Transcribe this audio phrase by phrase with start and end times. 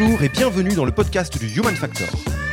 [0.00, 2.06] Bonjour et bienvenue dans le podcast du Human Factor.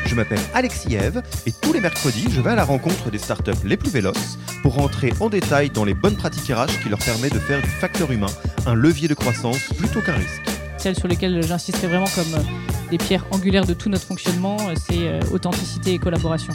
[0.08, 3.52] Je m'appelle Alexis Eve et tous les mercredis, je vais à la rencontre des startups
[3.64, 7.36] les plus véloces pour rentrer en détail dans les bonnes pratiques RH qui leur permettent
[7.36, 8.32] de faire du facteur humain
[8.66, 10.42] un levier de croissance plutôt qu'un risque.
[10.80, 14.74] Celles sur lesquelles j'insisterai vraiment comme euh, des pierres angulaires de tout notre fonctionnement, euh,
[14.90, 16.54] c'est euh, authenticité et collaboration.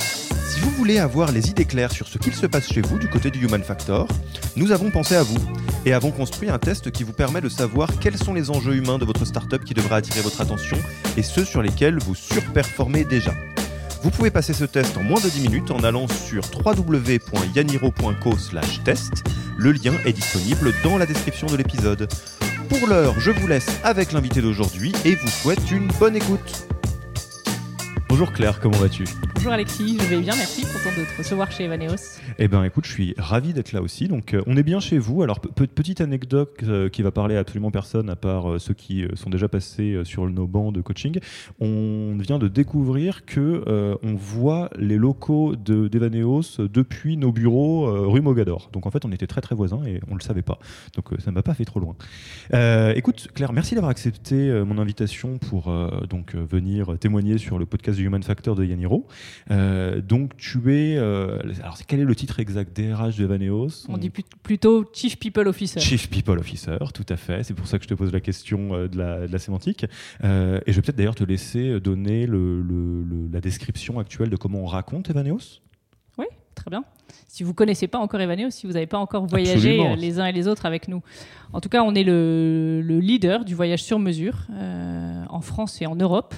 [0.00, 3.08] Si vous voulez avoir les idées claires sur ce qu'il se passe chez vous du
[3.08, 4.08] côté du Human Factor,
[4.56, 5.38] nous avons pensé à vous
[5.86, 8.98] et avons construit un test qui vous permet de savoir quels sont les enjeux humains
[8.98, 10.76] de votre startup qui devraient attirer votre attention
[11.16, 13.34] et ceux sur lesquels vous surperformez déjà.
[14.02, 19.24] Vous pouvez passer ce test en moins de 10 minutes en allant sur www.yaniro.co/test.
[19.56, 22.08] Le lien est disponible dans la description de l'épisode.
[22.68, 26.66] Pour l'heure, je vous laisse avec l'invité d'aujourd'hui et vous souhaite une bonne écoute.
[28.08, 29.04] Bonjour Claire, comment vas-tu?
[29.44, 32.18] Bonjour Alexis, je vais bien, merci, content de te recevoir chez Evaneos.
[32.38, 34.08] Eh ben écoute, je suis ravi d'être là aussi.
[34.08, 35.22] Donc euh, on est bien chez vous.
[35.22, 38.72] Alors pe- petite anecdote euh, qui va parler à absolument personne à part euh, ceux
[38.72, 41.18] qui sont déjà passés sur nos bancs de coaching.
[41.60, 48.22] On vient de découvrir que on voit les locaux de d'Evaneos depuis nos bureaux rue
[48.22, 48.70] Mogador.
[48.72, 50.58] Donc en fait, on était très très voisins et on le savait pas.
[50.96, 51.96] Donc ça m'a pas fait trop loin.
[52.94, 55.70] Écoute Claire, merci d'avoir accepté mon invitation pour
[56.08, 59.06] donc venir témoigner sur le podcast du Human Factor de Yaniro.
[59.50, 62.74] Euh, donc tu es euh, alors quel est le titre exact?
[62.78, 65.80] DRH de Vaneos On dit plut- plutôt Chief People Officer.
[65.80, 67.42] Chief People Officer, tout à fait.
[67.44, 69.86] C'est pour ça que je te pose la question euh, de, la, de la sémantique.
[70.22, 74.30] Euh, et je vais peut-être d'ailleurs te laisser donner le- le- le- la description actuelle
[74.30, 75.60] de comment on raconte Evaneos.
[76.18, 76.84] Oui, très bien.
[77.28, 79.94] Si vous connaissez pas encore Evaneos, si vous n'avez pas encore voyagé Absolument.
[79.96, 81.02] les uns et les autres avec nous.
[81.52, 84.46] En tout cas, on est le, le leader du voyage sur mesure
[85.28, 86.34] en France et en Europe.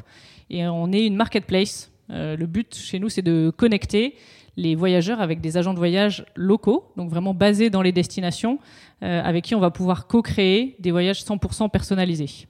[0.49, 1.91] Et on est une marketplace.
[2.11, 4.15] Euh, le but chez nous, c'est de connecter
[4.57, 8.59] les voyageurs avec des agents de voyage locaux, donc vraiment basés dans les destinations,
[9.03, 12.47] euh, avec qui on va pouvoir co-créer des voyages 100% personnalisés.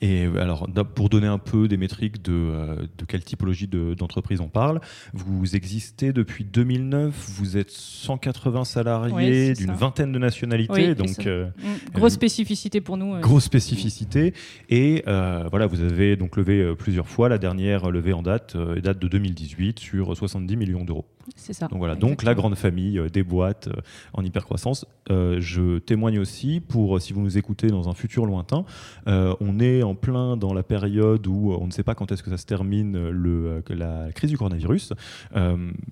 [0.00, 4.40] Et alors, pour donner un peu des métriques de, euh, de quelle typologie de- d'entreprise
[4.40, 4.80] on parle,
[5.12, 11.26] vous existez depuis 2009, vous êtes 180 Ouais, salariés d'une vingtaine de nationalités, Oui, donc
[11.26, 13.14] euh, Mm, grosse spécificité pour nous.
[13.14, 13.20] euh.
[13.20, 14.34] grosse spécificité.
[14.70, 17.28] Et euh, voilà, vous avez donc levé euh, plusieurs fois.
[17.28, 21.06] La dernière levée en date euh, date de 2018 sur 70 millions d'euros.
[21.36, 21.68] C'est ça.
[21.68, 23.80] Donc voilà, donc la grande famille euh, des boîtes euh,
[24.12, 24.86] en hypercroissance.
[25.10, 28.64] Euh, je témoigne aussi pour, si vous nous écoutez dans un futur lointain,
[29.06, 32.30] on est en plein dans la période où on ne sait pas quand est-ce que
[32.30, 34.92] ça se termine le, la crise du coronavirus.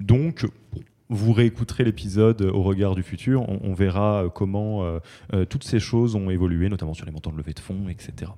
[0.00, 0.46] Donc
[1.08, 4.98] vous réécouterez l'épisode au regard du futur, on, verra euh, comment euh,
[5.34, 8.32] euh, toutes ces choses ont évolué, notamment sur les montants de levée de fonds, etc.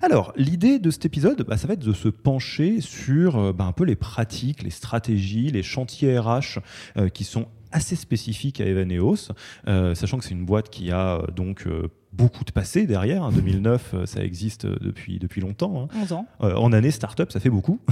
[0.00, 3.64] Alors, l'idée de cet épisode, bah, ça va être de se pencher sur euh, bah,
[3.64, 6.60] un peu les pratiques, les stratégies, les chantiers RH
[6.96, 9.32] euh, qui sont assez spécifiques à Evaneos,
[9.66, 13.24] euh, sachant que c'est une boîte qui a euh, donc euh, beaucoup de passé derrière.
[13.24, 13.32] hein.
[13.32, 15.88] 2009, euh, ça existe euh, depuis, depuis longtemps.
[15.92, 15.98] hein.
[16.02, 16.26] 11 ans.
[16.42, 17.80] Euh, en année start-up, ça fait beaucoup.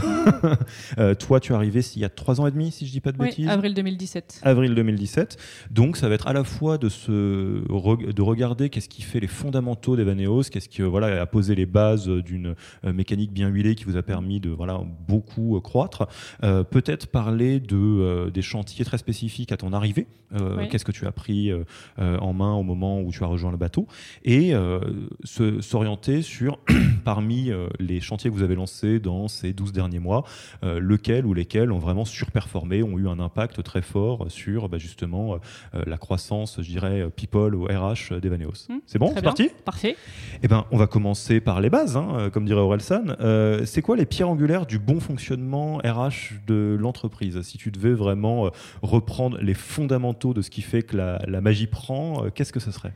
[0.98, 3.00] Euh, toi, tu es arrivé il y a trois ans et demi, si je dis
[3.00, 4.40] pas de Oui, bêtises avril 2017.
[4.44, 5.36] avril 2017.
[5.70, 9.18] Donc, ça va être à la fois de, se, re- de regarder qu'est-ce qui fait
[9.20, 12.54] les fondamentaux d'Evaneos, qu'est-ce qui voilà, a posé les bases d'une
[12.84, 16.06] mécanique bien huilée qui vous a permis de voilà, beaucoup croître.
[16.44, 20.06] Euh, Peut-être parler de, des chantiers très spécifiques à ton arrivée.
[20.34, 20.68] Oui.
[20.70, 21.50] Qu'est-ce que tu as pris
[21.98, 23.86] en main au moment où tu as rejoint le bateau
[24.24, 24.80] et euh,
[25.24, 26.58] s'orienter sur,
[27.04, 30.24] parmi euh, les chantiers que vous avez lancés dans ces 12 derniers mois,
[30.64, 34.78] euh, lequel ou lesquels ont vraiment surperformé, ont eu un impact très fort sur bah,
[34.78, 35.38] justement
[35.72, 38.66] la croissance, je dirais, people ou RH d'Evaneos.
[38.68, 39.50] Hmm, c'est bon, c'est parti?
[39.64, 39.96] Parfait.
[40.42, 43.16] Eh ben, on va commencer par les bases, hein, comme dirait Orelsan.
[43.20, 47.40] Euh, c'est quoi les pierres angulaires du bon fonctionnement RH de l'entreprise?
[47.42, 48.50] Si tu devais vraiment
[48.82, 52.70] reprendre les fondamentaux de ce qui fait que la, la magie prend, qu'est-ce que ce
[52.70, 52.92] serait?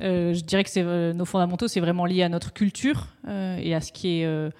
[0.00, 3.80] Je dirais que euh, nos fondamentaux, c'est vraiment lié à notre culture euh, et à
[3.80, 4.50] ce qui est euh,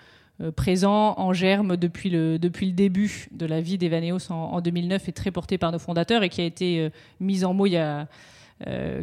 [0.40, 4.60] euh, présent en germe depuis le, depuis le début de la vie d'Evaneos en, en
[4.62, 6.90] 2009 et très porté par nos fondateurs et qui a été euh,
[7.20, 8.06] mis en mots il y a,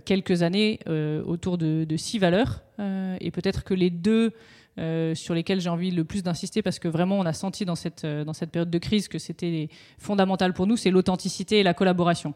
[0.05, 0.79] quelques années
[1.25, 2.61] autour de, de, six valeurs.
[2.77, 4.31] et peut-être que les deux
[5.15, 8.05] sur lesquelles j'ai envie le plus d'insister parce que vraiment on a senti dans cette,
[8.05, 12.35] dans cette période de crise que c'était fondamental pour nous, c'est l'authenticité et la collaboration.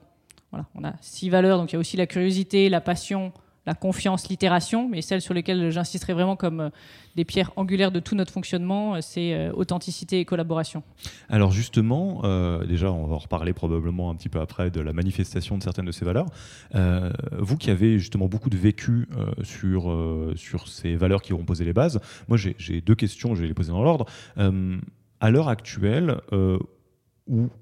[0.50, 3.34] Voilà, on a six valeurs, donc il y a aussi la curiosité, la passion,
[3.66, 6.70] la confiance, l'itération, mais celles sur lesquelles j'insisterai vraiment comme euh,
[7.16, 10.82] des pierres angulaires de tout notre fonctionnement, euh, c'est euh, authenticité et collaboration.
[11.30, 12.22] Alors justement,
[12.66, 15.86] déjà, on va en reparler probablement un petit peu après de la manifestation de certaines
[15.86, 16.28] de ces valeurs.
[16.74, 19.08] vous qui avez justement beaucoup de vécu
[19.44, 23.48] sur, sur ces valeurs qui auront posé les bases, moi j'ai deux questions, je vais
[23.48, 24.06] les poser dans l'ordre.
[25.20, 26.18] à l'heure actuelle,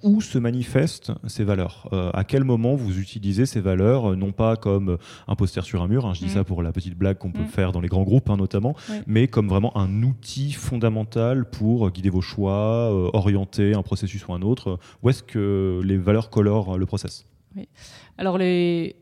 [0.04, 1.88] où, se manifestent ces valeurs?
[1.94, 5.82] Euh, À quel moment vous utilisez ces valeurs, euh, non pas comme un poster sur
[5.82, 6.36] un mur, hein, je dis mm.
[6.36, 7.48] ça pour la petite blague qu'on peut mm.
[7.48, 8.76] faire dans les grands groupes hein, notamment,
[9.08, 14.34] mais comme vraiment un outil fondamental pour guider vos choix, euh, orienter un processus ou
[14.34, 14.80] un autre.
[15.04, 17.26] Où est-ce que les valeurs colorent le process?
[18.18, 18.96] Alors les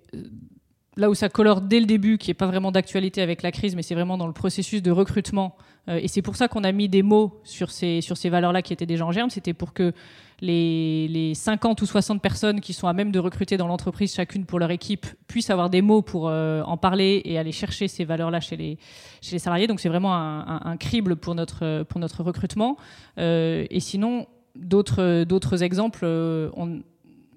[0.98, 3.76] là où ça colore dès le début, qui n'est pas vraiment d'actualité avec la crise,
[3.76, 5.56] mais c'est vraiment dans le processus de recrutement.
[5.88, 9.06] et c'est pour ça qu'on a mis des mots sur ces, valeurs-là qui étaient déjà
[9.06, 9.30] en germe.
[9.30, 9.94] C'était pour que
[10.42, 14.60] les, 50 ou 60 personnes qui sont à même de recruter dans l'entreprise, chacune pour
[14.60, 18.40] leur équipe, puissent avoir des mots pour euh, en parler et aller chercher ces valeurs-là
[18.40, 18.78] chez les,
[19.22, 19.68] salariés.
[19.68, 22.78] Donc c'est vraiment un, crible pour notre, recrutement.
[23.18, 26.50] Euh, et sinon, d'autres, exemples, euh,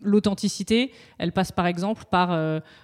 [0.02, 2.38] l'authenticité, elle passe par exemple par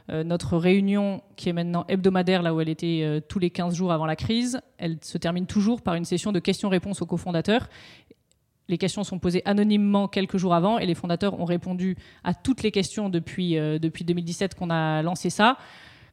[0.09, 4.07] notre réunion qui est maintenant hebdomadaire, là où elle était tous les 15 jours avant
[4.07, 4.61] la crise.
[4.79, 7.69] Elle se termine toujours par une session de questions-réponses aux cofondateurs
[8.69, 12.63] les questions sont posées anonymement quelques jours avant et les fondateurs ont répondu à toutes
[12.63, 15.57] les questions depuis, euh, depuis 2017 qu'on a lancé ça.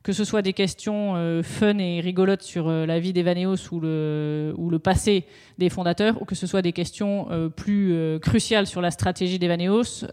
[0.04, 3.80] Que ce soit des questions euh, fun et rigolotes sur euh, la vie d'Evaneos ou
[3.80, 5.26] le, ou le passé
[5.58, 10.06] des fondateurs, ou que ce soit des questions plus cruciales sur la stratégie d'Evaneos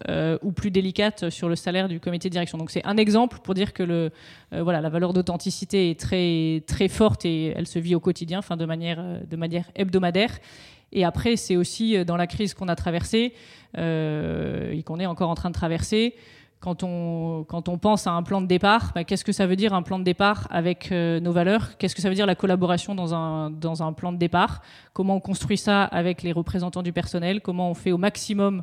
[0.43, 2.59] ou plus délicates sur le salaire du comité de direction.
[2.59, 4.11] Donc c'est un exemple pour dire que
[4.53, 9.03] la valeur d'authenticité est très, forte et elle se vit au quotidien, enfin de manière,
[9.75, 10.39] hebdomadaire.
[10.93, 13.33] Et après, c'est aussi euh, dans la crise qu'on a traversée
[13.79, 16.15] euh, et qu'on est encore en train de traverser.
[16.61, 19.57] Quand on, quand on pense à un plan de départ, bah, qu'est-ce que ça veut
[19.57, 21.79] dire un plan de départ avec euh, nos valeurs?
[21.79, 24.61] Qu'est-ce que ça veut dire la collaboration dans un, dans un plan de départ?
[24.93, 27.41] Comment on construit ça avec les représentants du personnel?
[27.41, 28.63] Comment on fait au maximum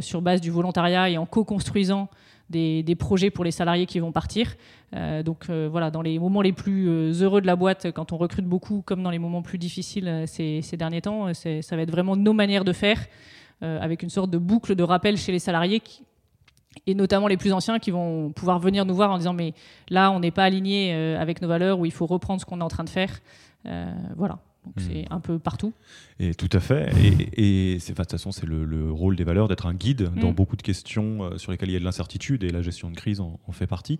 [0.00, 2.08] sur base du volontariat et en co-construisant
[2.50, 4.56] des, des, projets pour les salariés qui vont partir?
[4.94, 8.12] Euh, donc euh, voilà, dans les moments les plus euh, heureux de la boîte, quand
[8.12, 11.82] on recrute beaucoup, comme dans les moments plus difficiles ces, ces, derniers temps, ça va
[11.82, 13.06] être vraiment nos manières de faire,
[13.62, 15.80] avec une sorte de boucle de rappel chez les salariés
[16.86, 19.54] et notamment les plus anciens qui vont pouvoir venir nous voir en disant mais
[19.88, 22.64] là on n'est pas aligné avec nos valeurs ou il faut reprendre ce qu'on est
[22.64, 23.20] en train de faire.
[24.16, 24.38] voilà.
[24.64, 24.88] Donc hmm.
[24.88, 25.72] c'est un peu partout.
[26.18, 26.92] Et tout à fait.
[27.34, 30.34] Et, de toute façon, c'est le, rôle des valeurs d'être un guide dans hmm.
[30.34, 32.96] beaucoup de questions euh, sur lesquelles il y a de l'incertitude et la gestion de
[32.96, 33.98] crise en, fait partie.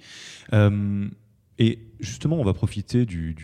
[0.52, 1.08] Euh,
[1.58, 3.36] et justement, on va profiter du,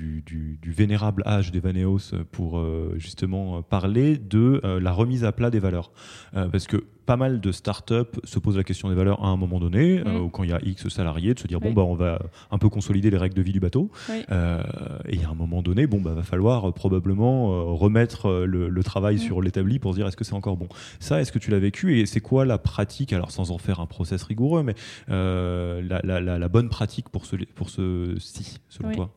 [0.65, 5.93] vénérable âge des Vanéos pour euh, justement parler de la remise à plat des valeurs.
[6.33, 9.61] parce que pas mal de startups se posent la question des valeurs à un moment
[9.61, 11.95] donné, euh, ou quand il y a X salariés, de se dire bon, bah, on
[11.95, 12.19] va
[12.51, 13.91] un peu consolider les règles de vie du bateau.
[14.31, 14.63] Euh,
[15.09, 19.41] et à un moment donné, bon, bah, va falloir euh, probablement remettre le, travail sur
[19.43, 20.69] l'établi pour se dire est-ce que c'est encore bon?
[21.01, 21.99] Ça, est-ce que tu l'as vécu?
[21.99, 24.75] Et c'est quoi la pratique, alors sans en faire un process rigoureux, mais
[25.09, 29.11] la, bonne pratique pour ce, pour ci selon toi?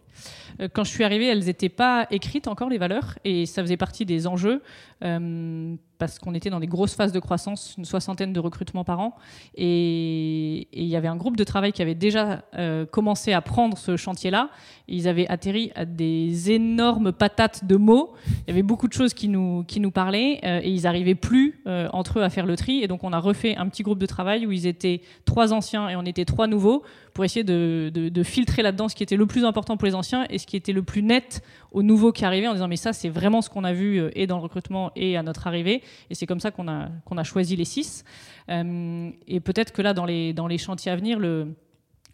[0.73, 4.05] Quand je suis arrivée, elles n'étaient pas écrites encore, les valeurs, et ça faisait partie
[4.05, 4.61] des enjeux
[5.99, 9.15] parce qu'on était dans des grosses phases de croissance, une soixantaine de recrutements par an.
[9.55, 13.77] Et il y avait un groupe de travail qui avait déjà euh, commencé à prendre
[13.77, 14.49] ce chantier-là.
[14.87, 18.13] Ils avaient atterri à des énormes patates de mots.
[18.27, 21.15] Il y avait beaucoup de choses qui nous, qui nous parlaient euh, et ils n'arrivaient
[21.15, 22.81] plus euh, entre eux à faire le tri.
[22.81, 25.89] Et donc on a refait un petit groupe de travail où ils étaient trois anciens
[25.89, 26.81] et on était trois nouveaux
[27.13, 30.25] pour essayer de, de filtrer là-dedans ce qui était le plus important pour les anciens
[30.39, 33.09] ce qui était le plus net aux nouveaux qui arrivaient en disant mais ça c'est
[33.09, 36.25] vraiment ce qu'on a vu et dans le recrutement et à notre arrivée et c'est
[36.25, 38.03] comme ça qu'on a, qu'on a choisi les six.
[38.49, 41.55] Euh, et peut-être que là, dans les, dans les chantiers à venir, le,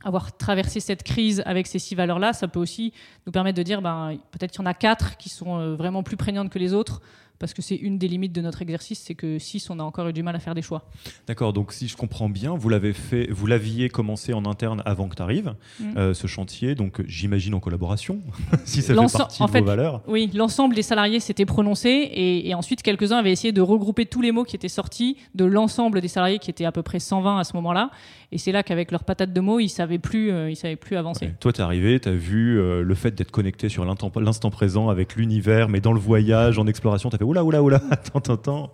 [0.04, 2.94] avoir traversé cette crise avec ces six valeurs-là, ça peut aussi
[3.26, 6.04] nous permettre de dire ben, peut-être qu'il y en a quatre qui sont euh, vraiment
[6.04, 7.02] plus prégnantes que les autres
[7.40, 10.08] parce que c'est une des limites de notre exercice, c'est que 6, on a encore
[10.08, 10.90] eu du mal à faire des choix.
[11.28, 15.08] D'accord, donc si je comprends bien, vous l'avez fait, vous l'aviez commencé en interne avant
[15.08, 15.98] que tu arrives, mm.
[15.98, 18.20] euh, ce chantier, donc j'imagine en collaboration,
[18.66, 20.02] si ça fait partie de vos valeurs.
[20.08, 24.32] Oui, l'ensemble des salariés s'était prononcé et, ensuite quelques-uns avaient essayé de regrouper tous les
[24.32, 27.44] mots qui étaient sortis de l'ensemble des salariés qui étaient à peu près 120 à
[27.44, 27.92] ce moment-là.
[28.32, 30.76] Et c'est là qu'avec leur patate de mots, ils ne savaient, plus, euh, ils savaient
[30.76, 31.32] plus avancer.
[31.40, 34.90] Toi, tu es arrivé, tu as vu euh, le fait d'être connecté sur l'instant présent
[34.90, 38.20] avec l'univers, mais dans le voyage, en exploration, tu as fait oula, oula, oula, attends,
[38.20, 38.74] attends, attends.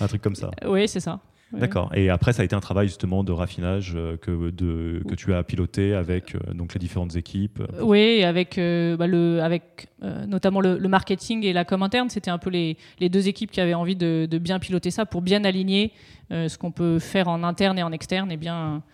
[0.00, 0.50] Un truc comme ça.
[0.66, 1.20] Oui, c'est ça.
[1.52, 1.90] D'accord.
[1.96, 5.42] Et après, ça a été un travail justement de raffinage que, de, que tu as
[5.42, 7.60] piloté avec donc les différentes équipes.
[7.82, 9.88] Oui, avec, bah, le, avec
[10.28, 12.08] notamment le, marketing et la com interne.
[12.08, 15.06] C'était un peu les, les, deux équipes qui avaient envie de, de bien piloter ça
[15.06, 15.90] pour bien aligner
[16.30, 18.84] ce qu'on peut faire en interne et en externe et bien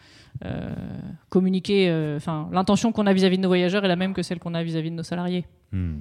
[0.44, 0.74] euh,
[1.30, 1.88] communiquer.
[1.88, 4.54] Euh, enfin, l'intention qu'on a vis-à-vis de nos voyageurs est la même que celle qu'on
[4.54, 5.46] a vis-à-vis de nos salariés.
[5.72, 6.00] Hmm.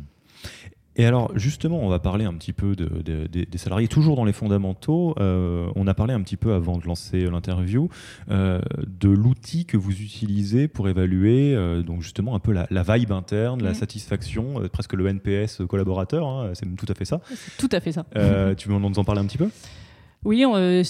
[0.97, 4.33] Et alors, justement, on va parler un petit peu de, des salariés, toujours dans les
[4.33, 5.13] fondamentaux.
[5.19, 7.89] Euh, on a parlé un petit peu avant de lancer l'interview
[8.29, 13.73] de l'outil que vous utilisez pour évaluer, donc justement, un peu la, vibe interne, la
[13.73, 16.27] satisfaction, presque le NPS collaborateur.
[16.27, 17.21] Hein, c'est tout à fait ça.
[17.57, 18.05] Tout à fait ça.
[18.55, 19.49] tu veux nous en parler un petit peu?
[20.23, 20.81] Oui, on,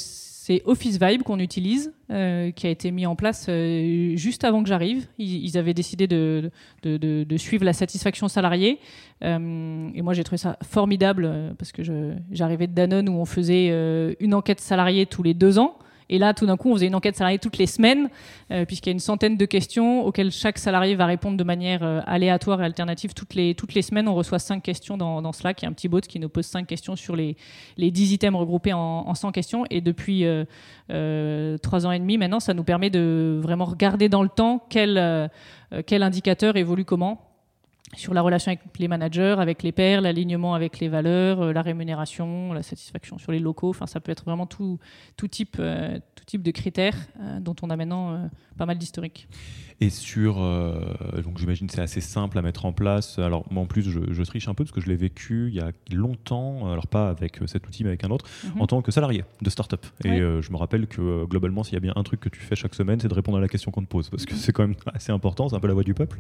[0.46, 4.62] c'est Office Vibe qu'on utilise, euh, qui a été mis en place euh, juste avant
[4.62, 5.08] que j'arrive.
[5.18, 6.52] Ils, avaient décidé de,
[7.38, 8.78] suivre la satisfaction salariée.
[9.24, 11.82] Euh, et moi, j'ai trouvé ça formidable parce que
[12.30, 13.70] j'arrivais de Danone où on faisait
[14.20, 15.80] une enquête salariée tous les deux ans.
[16.10, 18.10] Et là, tout d'un coup, on faisait une enquête salariée toutes les semaines,
[18.52, 21.84] euh, puisqu'il y a une centaine de questions auxquelles chaque salarié va répondre de manière
[21.84, 23.14] euh, aléatoire et alternative.
[23.14, 25.62] Toutes les, toutes les semaines, on reçoit cinq questions dans, dans Slack.
[25.62, 27.36] Il y a un petit bot qui nous pose cinq questions sur les,
[27.78, 29.66] les 10 items regroupés en, en 100 questions.
[29.70, 34.24] Et depuis euh, trois ans et demi, maintenant, ça nous permet de vraiment regarder dans
[34.24, 35.30] le temps quel,
[35.86, 37.25] quel indicateur évolue comment
[37.96, 41.62] sur la relation avec les managers, avec les pairs, l'alignement avec les valeurs, euh, la
[41.62, 43.70] rémunération, la satisfaction sur les locaux.
[43.70, 44.80] Enfin, ça peut être vraiment tout,
[45.18, 49.28] tout, type, euh, tout type de critères euh, dont on a maintenant pas mal d'historique.
[49.82, 53.20] Et sur, donc j'imagine c'est assez simple à mettre en place.
[53.20, 55.56] Alors moi en plus je, je triche un peu parce que je l'ai vécu il
[55.56, 58.62] y a longtemps, alors pas avec cet outil mais avec un autre, mhm.
[58.62, 59.86] en tant que salarié de start-up.
[60.06, 62.56] Et je me rappelle que globalement s'il y a bien un truc que tu fais
[62.56, 64.66] chaque semaine, c'est de répondre à la question qu'on te pose parce que c'est quand
[64.66, 66.20] même assez important, c'est un peu la voix du peuple.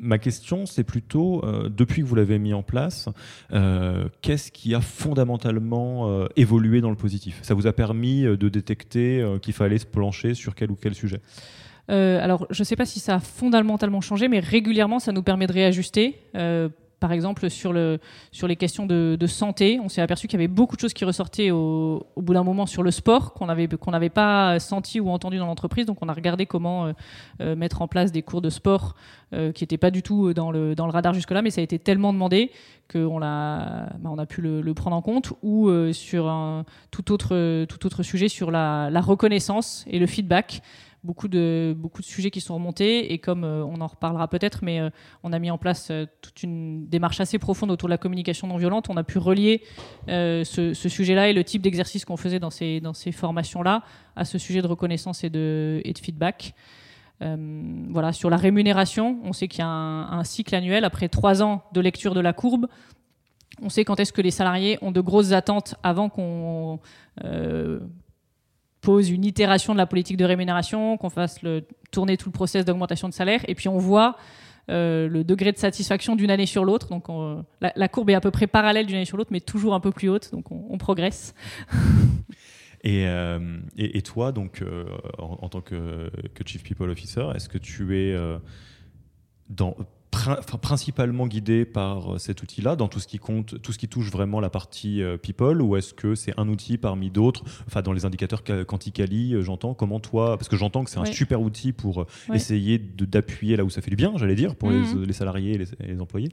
[0.00, 3.08] Ma question, c'est plutôt, euh, depuis que vous l'avez mis en place,
[3.52, 7.40] euh, qu'est-ce qui a fondamentalement euh, évolué dans le positif?
[7.42, 11.20] Ça vous a permis de détecter qu'il fallait se plancher sur quel ou quel sujet?
[11.88, 15.46] Alors, je ne sais pas si ça a fondamentalement changé, mais régulièrement, ça nous permet
[15.46, 16.20] de réajuster
[17.00, 18.00] par exemple, sur, le,
[18.32, 21.04] sur les questions de, santé, on s'est aperçu qu'il y avait beaucoup de choses qui
[21.04, 25.46] ressortaient au, bout d'un moment sur le sport qu'on n'avait pas senti ou entendu dans
[25.46, 25.86] l'entreprise.
[25.86, 26.92] Donc, on a regardé comment euh,
[27.40, 28.94] euh, mettre en place des cours de sport
[29.32, 32.12] euh, qui n'étaient pas du tout dans le, radar jusque-là, mais ça a été tellement
[32.12, 32.50] demandé
[32.90, 35.32] qu'on a, bah, a pu le, prendre en compte.
[35.42, 40.62] Ou sur un tout autre, sujet, sur la reconnaissance et le feedback
[41.08, 43.14] beaucoup de, beaucoup de sujets qui sont remontés.
[43.14, 44.90] Et comme euh, on en reparlera peut-être, mais euh,
[45.22, 48.46] on a mis en place euh, toute une démarche assez profonde autour de la communication
[48.46, 48.90] non violente.
[48.90, 49.62] On a pu relier
[50.06, 53.82] ce, sujet-là et le type d'exercice qu'on faisait dans ces, dans ces formations-là
[54.16, 56.54] à ce sujet de reconnaissance et de, et de feedback.
[57.20, 60.84] voilà, sur la rémunération, on sait qu'il y a un, cycle annuel.
[60.84, 62.66] Après trois ans de lecture de la courbe,
[63.62, 66.80] on sait quand est-ce que les salariés ont de grosses attentes avant qu'on
[68.80, 71.40] pose une itération de la politique de rémunération, qu'on fasse
[71.90, 74.16] tourner tout le process d'augmentation de salaire, et puis on voit
[74.70, 76.88] euh, le degré de satisfaction d'une année sur l'autre.
[76.88, 77.06] Donc
[77.60, 79.90] la, courbe est à peu près parallèle d'une année sur l'autre, mais toujours un peu
[79.90, 81.34] plus haute, donc on, progresse.
[82.86, 84.86] Euh, et, et, toi, donc, euh,
[85.18, 86.10] en, tant que,
[86.46, 88.16] Chief People Officer, est-ce que tu es
[89.50, 89.74] dans,
[90.10, 94.10] principalement guidé par euh, cet outil-là dans tout ce qui compte, tout ce qui touche
[94.10, 97.92] vraiment la partie euh, people, ou est-ce que c'est un outil parmi d'autres, enfin dans
[97.92, 99.74] les indicateurs quanticali, euh, j'entends.
[99.74, 103.70] Comment toi, parce que j'entends que c'est un super outil pour essayer d'appuyer là où
[103.70, 105.12] ça fait du bien, j'allais dire, pour les, mhm.
[105.12, 106.30] salariés et les, employés.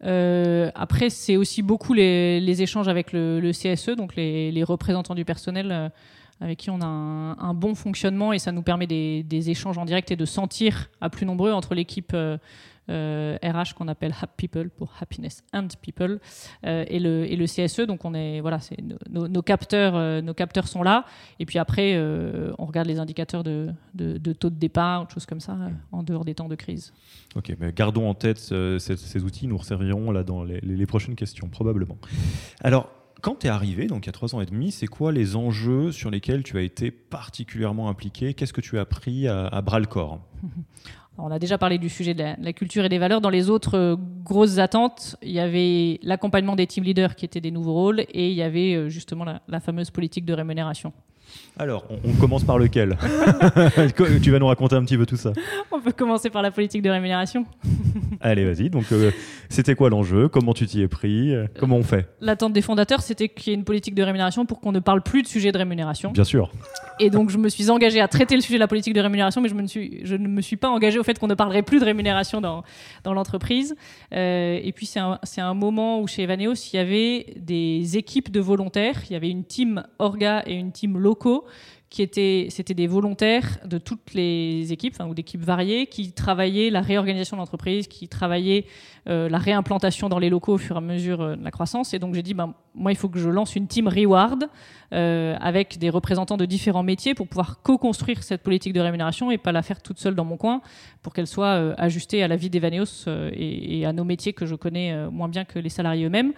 [0.00, 5.90] après, c'est aussi beaucoup les, échanges avec le, CSE, donc les, représentants du personnel
[6.42, 10.10] avec qui on a un, bon fonctionnement et ça nous permet des, échanges en direct
[10.10, 14.92] et de sentir à plus nombreux entre l'équipe RH euh, qu'on appelle Happy People pour
[15.00, 16.18] Happiness and People
[16.66, 17.82] euh, et, le, CSE.
[17.82, 18.58] Donc on est voilà,
[19.08, 21.04] nos, capteurs, euh, nos capteurs sont là.
[21.38, 21.96] Et puis après,
[22.58, 25.56] on regarde les indicateurs de, de, taux de départ, autre chose comme ça,
[25.92, 26.92] en dehors des temps de crise.
[27.36, 31.48] Ok, mais gardons en tête ces, outils, nous serviront là dans les, les prochaines questions
[31.48, 31.98] probablement.
[32.62, 32.90] Alors
[33.22, 35.36] quand tu es arrivé, donc il y a trois ans et demi, c'est quoi les
[35.36, 38.34] enjeux sur lesquels tu as été particulièrement impliqué?
[38.34, 40.20] Qu'est-ce que tu as appris à, à bras le corps?
[41.18, 43.20] On a déjà parlé du sujet de la, culture et des valeurs.
[43.20, 47.40] Dans les autres euh, grosses attentes, il y avait l'accompagnement des team leaders qui étaient
[47.40, 50.92] des nouveaux rôles et il y avait euh, justement la, fameuse politique de rémunération.
[51.58, 52.96] Alors, on, commence par lequel
[54.22, 55.32] Tu vas nous raconter un petit peu tout ça.
[55.70, 57.44] On peut commencer par la politique de rémunération.
[58.20, 58.70] Allez, vas-y.
[58.70, 59.10] Donc, euh,
[59.48, 60.28] c'était quoi l'enjeu?
[60.28, 61.34] Comment tu t'y es pris?
[61.58, 62.08] Comment on fait?
[62.20, 65.02] L'attente des fondateurs, c'était qu'il y ait une politique de rémunération pour qu'on ne parle
[65.02, 66.12] plus de sujet de rémunération.
[66.12, 66.50] Bien sûr.
[67.00, 69.40] Et donc, je me suis engagé à traiter le sujet de la politique de rémunération,
[69.40, 71.62] mais je, me suis, je ne me suis pas engagé au fait qu'on ne parlerait
[71.62, 72.62] plus de rémunération dans,
[73.04, 73.74] dans l'entreprise.
[74.14, 78.30] Euh, et puis, c'est un, un, moment où chez Evaneos, il y avait des équipes
[78.30, 79.02] de volontaires.
[79.10, 80.96] Il y avait une team orga et une team
[81.92, 86.80] qui étaient, c'était des volontaires de toutes les équipes, ou d'équipes variées, qui travaillaient la
[86.80, 88.64] réorganisation de l'entreprise, qui travaillaient
[89.10, 91.92] euh, la réimplantation dans les locaux au fur et à mesure euh, de la croissance.
[91.92, 94.48] Et donc j'ai dit, ben, moi, il faut que je lance une team reward
[94.94, 99.36] euh, avec des représentants de différents métiers pour pouvoir co-construire cette politique de rémunération et
[99.36, 100.62] pas la faire toute seule dans mon coin,
[101.02, 104.54] pour qu'elle soit ajustée à la vie d'Evaneos et, et, à nos métiers que je
[104.54, 106.32] connais moins bien que les salariés eux-mêmes.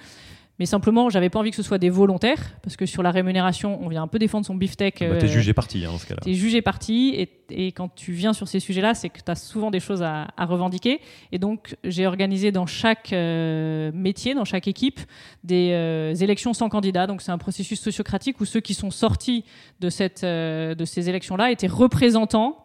[0.60, 3.80] Mais simplement, j'avais pas envie que ce soit des volontaires, parce que sur la rémunération,
[3.82, 5.00] on vient un peu défendre son beefsteak.
[5.00, 6.20] Bah, t'es euh, jugé parti hein, dans ce cas-là.
[6.22, 9.34] T'es jugé parti, et, et, quand tu viens sur ces sujets-là, c'est que tu as
[9.34, 11.00] souvent des choses à, à revendiquer.
[11.32, 15.00] Et donc, j'ai organisé dans chaque euh, métier, dans chaque équipe,
[15.42, 17.08] des euh, élections sans candidat.
[17.08, 19.44] Donc, c'est un processus sociocratique où ceux qui sont sortis
[19.80, 22.63] de, cette, de ces élections-là étaient représentants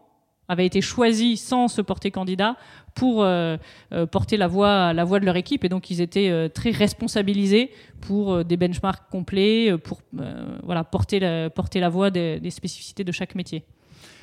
[0.50, 2.58] avaient été choisis sans se porter candidat
[2.96, 3.56] pour euh,
[3.94, 5.64] euh, porter la voix, la voix de leur équipe.
[5.64, 10.02] Et donc, ils étaient euh, très responsabilisés pour des benchmarks complets, pour
[10.64, 13.64] voilà, porter, la, porter la voix des, spécificités de chaque métier.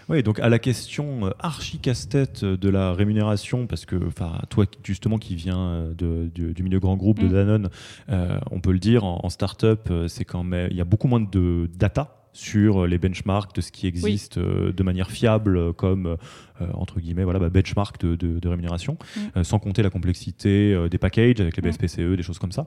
[0.09, 3.97] Oui, donc à la question archi casse-tête de la rémunération, parce que
[4.49, 7.33] toi justement qui viens de, du, milieu grand groupe de mm.
[7.33, 7.71] Danone,
[8.09, 11.21] on peut le dire, en, en start-up, c'est quand même, il y a beaucoup moins
[11.21, 16.07] de data sur les benchmarks de ce qui existe euh, de manière fiable comme
[16.61, 19.21] euh, entre guillemets voilà bah, benchmark de, rémunération mm.
[19.39, 21.73] euh, sans compter la complexité des packages avec les mm.
[21.73, 22.67] BSPCE des choses comme ça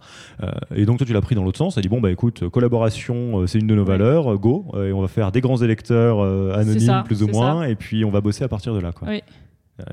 [0.76, 2.50] et donc toi tu l'as pris dans l'autre sens tu as dit bon bah écoute
[2.50, 6.22] collaboration c'est une de nos valeurs go et on va faire des grands électeurs
[6.56, 9.08] anonymes plus ou moins et puis on va bosser à partir de là quoi.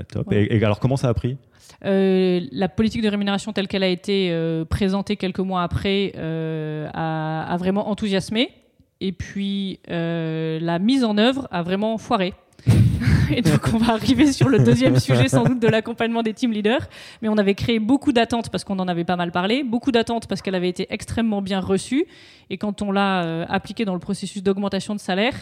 [0.09, 1.37] top et, alors comment ça a pris?
[1.83, 4.35] La politique de rémunération telle qu'elle a été
[4.71, 8.51] présentée quelques mois après a, a, vraiment enthousiasmé.
[9.01, 12.35] Et puis, euh, la mise en œuvre a vraiment foiré.
[13.31, 16.51] et donc, on va arriver sur le deuxième sujet, sans doute, de l'accompagnement des team
[16.51, 16.89] leaders.
[17.21, 20.27] Mais on avait créé beaucoup d'attentes parce qu'on en avait pas mal parlé, beaucoup d'attentes
[20.27, 22.07] parce qu'elle avait été extrêmement bien reçue.
[22.49, 25.35] Et quand on l'a euh, appliquée dans le processus d'augmentation de salaire,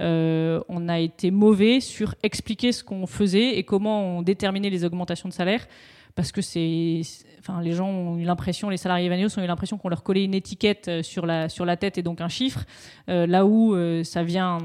[0.00, 4.84] euh, on a été mauvais sur expliquer ce qu'on faisait et comment on déterminait les
[4.84, 5.66] augmentations de salaire
[6.14, 7.02] parce que c'est,
[7.38, 10.24] enfin, les gens ont eu l'impression, les salariés Evanios ont eu l'impression qu'on leur collait
[10.24, 12.64] une étiquette euh, sur la, sur la tête et donc un chiffre,
[13.08, 14.58] euh, là où euh, ça vient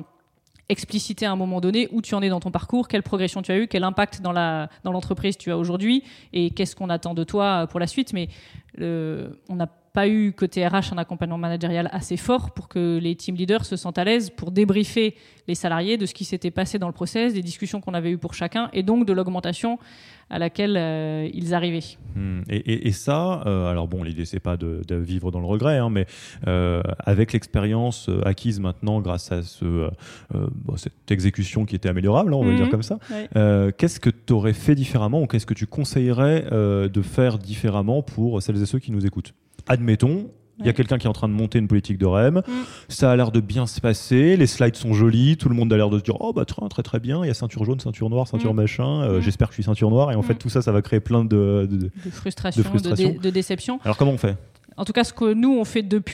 [0.69, 3.51] expliciter à un moment donné où tu en es dans ton parcours, quelle progression tu
[3.51, 7.13] as eu, quel impact dans la dans l'entreprise tu as aujourd'hui et qu'est-ce qu'on attend
[7.13, 8.11] de toi pour la suite.
[8.11, 8.27] Mais
[8.77, 9.67] on n'a
[9.97, 13.75] pas eu côté RH un accompagnement managérial assez fort pour que les team leaders se
[13.75, 15.15] sentent à l'aise pour débriefer
[15.47, 18.19] les salariés de ce qui s'était passé dans le process, des discussions qu'on avait eues
[18.19, 19.79] pour chacun et donc de l'augmentation
[20.29, 21.97] à laquelle euh, ils arrivaient.
[22.15, 22.41] Hmm.
[22.47, 26.05] Et, ça, euh, alors bon, l'idée c'est pas de, vivre dans le regret, hein, mais
[26.45, 29.89] euh, avec l'expérience acquise maintenant grâce à ce,
[30.75, 32.69] cette exécution qui était améliorable, hein, on va dire mhm.
[32.69, 32.99] comme ça,
[33.79, 38.43] qu'est-ce que tu aurais fait différemment ou qu'est-ce que tu conseillerais de faire différemment pour
[38.43, 39.33] celles et ceux qui nous écoutent?
[39.67, 42.37] Admettons, il y a quelqu'un qui est en train de monter une politique de REM.
[42.37, 42.41] Mm.
[42.89, 44.37] Ça a l'air de bien se passer.
[44.37, 45.37] Les slides sont jolis.
[45.37, 47.23] Tout le monde a l'air de se dire Oh, bah, très, très, très bien.
[47.23, 48.57] Il y a ceinture jaune, ceinture noire, ceinture mm.
[48.57, 49.01] machin.
[49.03, 49.21] Euh, mm.
[49.21, 50.11] J'espère que je suis ceinture noire.
[50.11, 53.29] Et en fait, tout ça, ça va créer plein de, de, de frustration, de, de
[53.29, 53.79] déception.
[53.83, 54.35] Alors, comment on fait?
[54.77, 56.13] En tout cas, ce que nous, on fait depuis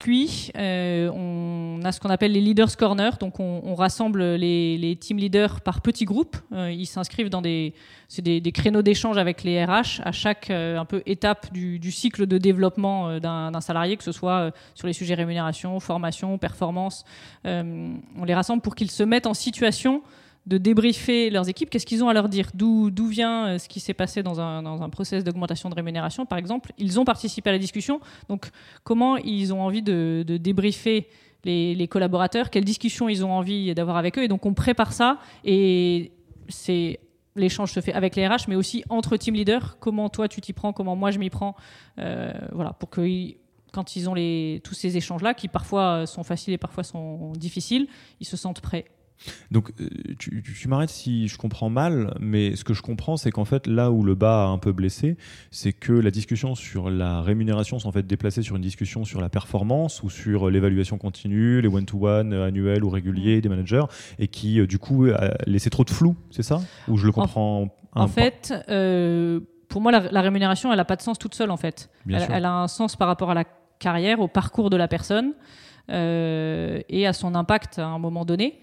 [0.00, 3.18] Puis, euh, on a ce qu'on appelle les Leaders Corner.
[3.18, 6.38] Donc, on, rassemble les, team leaders par petits groupes.
[6.52, 7.74] Euh, ils s'inscrivent dans des,
[8.18, 12.26] des, des, créneaux d'échange avec les RH à chaque euh, un peu étape du, cycle
[12.26, 17.04] de développement d'un salarié, que ce soit sur les sujets rémunération, formation, performance.
[17.44, 20.02] on les rassemble pour qu'ils se mettent en situation
[20.46, 23.78] de débriefer leurs équipes, qu'est-ce qu'ils ont à leur dire, d'où vient euh, ce qui
[23.78, 26.72] s'est passé dans un, dans un process d'augmentation de rémunération, par exemple?
[26.78, 28.50] Ils ont participé à la discussion, donc
[28.82, 31.08] comment ils ont envie de, débriefer
[31.44, 35.18] les, collaborateurs, quelles discussions ils ont envie d'avoir avec eux, et donc on prépare ça,
[35.44, 36.12] et
[36.48, 37.00] c'est
[37.36, 40.52] l'échange se fait avec les RH, mais aussi entre team leaders, comment toi tu t'y
[40.52, 41.54] prends, comment moi je m'y prends,
[41.98, 43.02] euh, voilà, pour que
[43.72, 47.86] quand ils ont les, tous ces échanges-là, qui parfois sont faciles et parfois sont difficiles,
[48.20, 48.86] ils se sentent prêts.
[49.50, 53.44] Donc, euh, tu, m'arrêtes si je comprends mal, mais ce que je comprends, c'est qu'en
[53.44, 55.16] fait, là où le bas a un peu blessé,
[55.50, 59.20] c'est que la discussion sur la rémunération s'est en fait déplacée sur une discussion sur
[59.20, 63.84] la performance ou sur l'évaluation continue, les one-to-one euh, annuels ou réguliers des managers,
[64.18, 66.60] et qui, euh, du coup, a laissé trop de flou, c'est ça?
[66.88, 70.78] Ou je le comprends un En peu fait, euh, pour moi, la, la rémunération, elle
[70.78, 71.90] n'a pas de sens toute seule, en fait.
[72.08, 73.44] Elle, a un sens par rapport à la
[73.78, 75.32] carrière, au parcours de la personne
[75.90, 78.60] euh, et à son impact à un moment donné.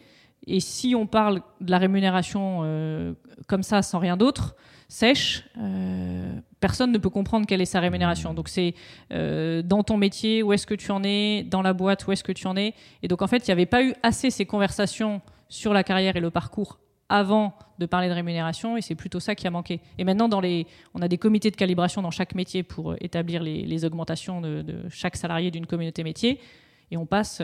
[0.48, 3.14] Et si on parle de la rémunération euh,
[3.48, 4.56] comme ça, sans rien d'autre,
[4.88, 8.34] sèche, euh, personne ne peut comprendre quelle est sa rémunération.
[8.34, 8.74] Donc c'est
[9.12, 12.24] euh, dans ton métier, où est-ce que tu en es, dans la boîte, où est-ce
[12.24, 12.74] que tu en es.
[13.04, 16.16] Et donc en fait, il n'y avait pas eu assez ces conversations sur la carrière
[16.16, 16.80] et le parcours
[17.10, 19.82] avant de parler de rémunération et c'est plutôt ça qui a manqué.
[19.98, 24.42] Et maintenant, on a des comités de calibration dans chaque métier pour établir les, augmentations
[24.42, 26.40] de, de chaque salarié d'une communauté métier
[26.92, 27.42] et on passe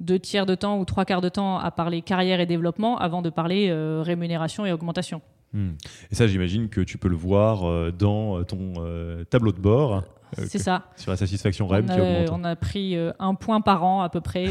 [0.00, 3.22] deux tiers de temps ou trois quarts de temps à parler carrière et développement avant
[3.22, 5.22] de parler euh, rémunération et augmentation.
[5.52, 5.72] Hmm.
[6.10, 10.02] Et ça, j'imagine que tu peux le voir euh, dans ton euh, tableau de bord
[10.36, 10.84] C'est ça.
[10.96, 12.40] sur la satisfaction REM on, qui a, augmente.
[12.40, 14.48] on a pris un point par an à peu près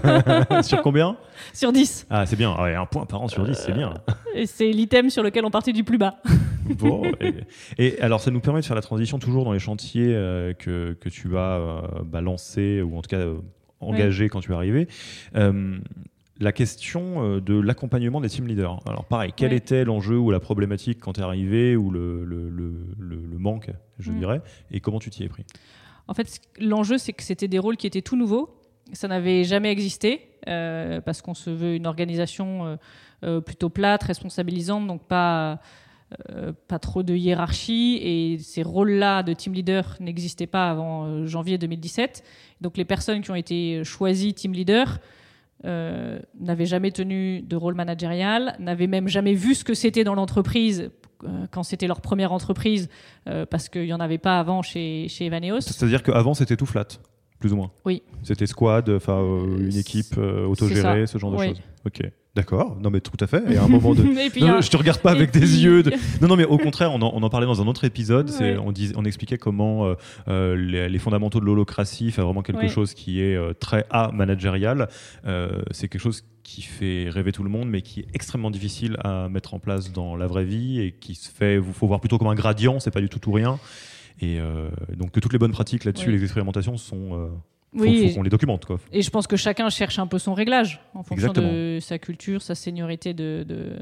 [0.62, 1.16] sur combien?
[1.54, 2.08] Sur 10.
[2.10, 2.54] Ah, c'est bien.
[2.60, 3.94] Ouais, un point par an sur 10, c'est bien.
[4.34, 6.16] Et c'est l'item sur lequel on partait du plus bas.
[6.76, 7.46] Bon, et,
[7.78, 10.08] et alors, ça nous permet de faire la transition toujours dans les chantiers
[10.58, 13.24] que, que tu as bah, lancés ou en tout cas
[13.80, 14.88] engagés quand tu es arrivé.
[15.34, 15.78] Euh,
[16.40, 18.78] la question euh, de l'accompagnement des team leaders.
[18.88, 19.56] Alors pareil, quel Ouais.
[19.56, 23.38] était l'enjeu ou la problématique quand tu es arrivé ou le, le, le- le- le
[23.38, 24.18] manque, je Mm.
[24.18, 25.44] dirais, et comment tu t'y es pris?
[26.06, 28.54] En fait, l'enjeu, c'est que c'était des rôles qui étaient tout nouveaux.
[28.92, 32.78] Ça n'avait jamais existé euh, parce qu'on se veut une organisation
[33.24, 35.56] euh, plutôt plate, responsabilisante, donc pas, euh,
[36.68, 37.98] pas trop de hiérarchie.
[38.02, 42.22] Et ces rôles-là de team leader n'existaient pas avant euh, janvier 2017.
[42.60, 44.98] Donc les personnes qui ont été choisies team leader
[45.64, 50.14] euh, n'avaient jamais tenu de rôle managérial, n'avaient même jamais vu ce que c'était dans
[50.14, 50.90] l'entreprise
[51.24, 52.88] euh, quand c'était leur première entreprise,
[53.26, 55.62] euh, parce qu'il n'y en avait pas avant chez, chez Evaneos.
[55.62, 56.86] C'est-à-dire qu'avant, c'était tout flat,
[57.40, 58.02] plus ou moins Oui.
[58.22, 61.48] C'était squad, enfin euh, une équipe euh, autogérée, ce genre de oui.
[61.48, 61.62] choses.
[61.86, 62.02] Ok,
[62.38, 62.76] d'accord.
[62.80, 63.42] Non, mais tout à fait.
[63.52, 64.02] Et à un moment de.
[64.32, 65.82] Puis, Non, je te regarde pas avec puis- des yeux.
[65.82, 65.92] De...
[66.22, 68.30] Non, non, mais au contraire, on en, on en parlait dans un autre épisode.
[68.40, 68.56] Ouais.
[68.58, 69.94] On, dis- on expliquait comment euh,
[70.28, 72.68] euh, les, les fondamentaux de l'holocratie fait vraiment quelque Ouais.
[72.68, 74.88] chose qui est euh, très A managérial.
[75.26, 78.96] Euh, c'est quelque chose qui fait rêver tout le monde, mais qui est extrêmement difficile
[79.04, 82.00] à mettre en place dans la vraie vie et qui se fait, il faut voir
[82.00, 83.58] plutôt comme un gradient, c'est pas du tout tout rien.
[84.20, 84.38] Et
[84.96, 87.28] donc que toutes les bonnes pratiques là-dessus, les expérimentations sont,
[87.76, 88.78] faut, Oui, faut qu'on les documente quoi.
[88.92, 91.52] et je pense que chacun cherche un peu son réglage en fonction Exactement.
[91.52, 93.72] de sa culture, sa seniorité de, de,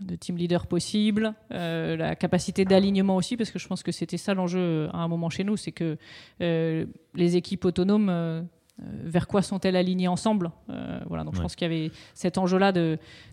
[0.00, 4.16] de team leader possible, euh, la capacité d'alignement aussi, parce que je pense que c'était
[4.18, 5.96] ça l'enjeu à un moment chez nous, c'est que
[6.40, 8.40] euh, les équipes autonomes, euh,
[8.78, 12.36] euh, vers quoi sont-elles alignées ensemble Euh, Voilà, donc je pense qu'il y avait cet
[12.36, 12.72] enjeu-là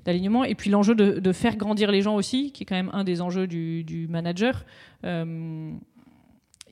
[0.05, 2.91] d'alignement, et puis l'enjeu de, de faire grandir les gens aussi, qui est quand même
[2.93, 4.63] un des enjeux du, du manager.
[5.03, 5.71] Euh,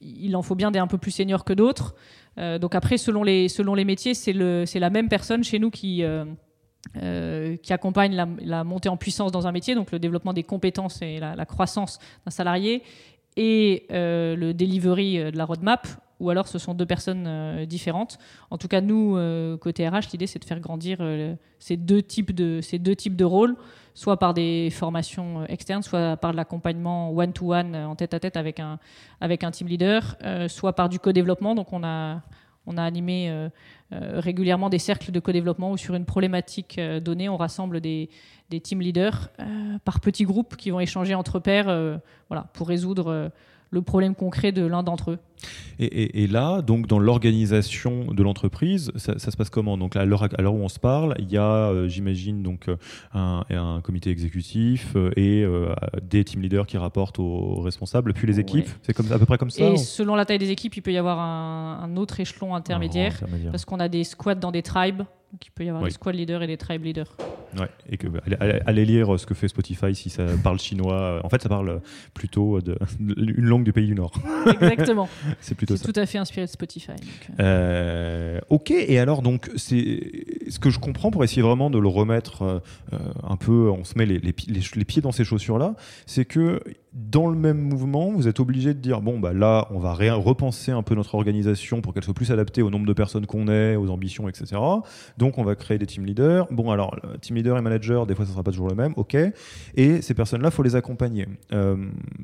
[0.01, 1.95] il en faut bien des un peu plus seniors que d'autres.
[2.37, 6.25] Euh, donc après, selon les, métiers, c'est la même personne chez nous qui, euh,
[6.97, 11.19] euh, accompagne la, montée en puissance dans un métier, donc le développement des compétences et
[11.19, 12.83] la, la croissance d'un salarié,
[13.37, 15.87] et le delivery de la roadmap,
[16.21, 18.19] ou alors ce sont deux personnes euh, différentes.
[18.51, 22.03] En tout cas, nous, euh, côté RH, l'idée c'est de faire grandir euh, ces, deux
[22.03, 23.55] types de, ces deux types de rôles,
[23.95, 28.79] soit par des formations externes, soit par de l'accompagnement one-to-one en tête-à-tête avec un,
[29.19, 30.15] avec un team leader,
[30.47, 31.55] soit par du co-développement.
[31.55, 32.21] Donc on a,
[32.67, 33.49] on a animé
[33.91, 38.09] régulièrement des cercles de co-développement où sur une problématique donnée, on rassemble des,
[38.49, 39.29] des team leaders
[39.83, 43.29] par petits groupes qui vont échanger entre pairs voilà, pour résoudre
[43.71, 45.19] le problème concret de l'un d'entre eux.
[45.79, 49.77] Et, et- et là, donc dans l'organisation de l'entreprise, ça, ça se passe comment?
[49.77, 52.75] Donc là, à l'heure où on se parle, il y a, euh, j'imagine, donc euh,
[53.13, 55.73] un, un comité exécutif euh, et euh,
[56.03, 58.41] des team leaders qui rapportent aux responsables, puis les Ouais.
[58.41, 58.69] équipes.
[58.83, 59.63] C'est comme à peu près comme ça.
[59.65, 63.13] Et selon la taille des équipes, il peut y avoir un, un autre échelon intermédiaire.
[63.15, 63.51] Intermédiaire.
[63.51, 64.97] Parce qu'on a des squads dans des tribes,
[65.31, 65.89] donc il peut y avoir Oui.
[65.89, 67.15] des squad leaders et des tribe leaders.
[67.59, 70.57] Ouais, et que bah, allez, allez- allez lire ce que fait Spotify si ça parle
[70.59, 71.19] chinois.
[71.23, 71.81] En fait, ça parle
[72.13, 74.13] plutôt de, une langue du pays du Nord.
[74.61, 75.09] Exactement.
[75.41, 75.91] C'est plutôt C'est ça.
[75.93, 76.87] tout à fait inspiré de Spotify.
[76.89, 77.43] donc, euh,
[78.35, 80.11] Euh, ok, et alors donc c'est
[80.49, 82.43] ce que je comprends pour essayer vraiment de le remettre
[82.93, 85.23] euh, un peu, on se met les, les pi- les ch- les pieds dans ces
[85.23, 86.61] chaussures-là, c'est que
[86.93, 90.71] dans le même mouvement, vous êtes obligé de dire bon bah là, on va repenser
[90.71, 93.77] un peu notre organisation pour qu'elle soit plus adaptée au nombre de personnes qu'on est,
[93.77, 94.59] aux ambitions, etc.
[95.17, 96.47] Donc on va créer des team leaders.
[96.51, 99.15] Bon alors team leader et manager, des fois ça sera pas toujours le même, ok.
[99.75, 101.27] Et ces personnes-là, faut les accompagner.
[101.53, 101.77] Euh,